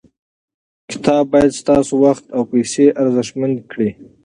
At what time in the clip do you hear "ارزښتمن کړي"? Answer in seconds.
3.01-3.89